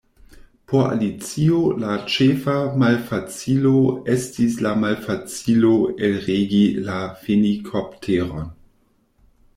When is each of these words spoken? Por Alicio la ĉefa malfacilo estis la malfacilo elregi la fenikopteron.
Por 0.71 0.85
Alicio 0.93 1.57
la 1.83 1.97
ĉefa 2.13 2.55
malfacilo 2.83 3.73
estis 4.15 4.57
la 4.67 4.71
malfacilo 4.85 5.77
elregi 6.09 6.63
la 6.91 6.99
fenikopteron. 7.25 8.53